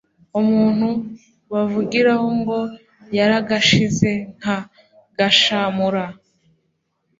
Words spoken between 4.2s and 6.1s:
nka gashamura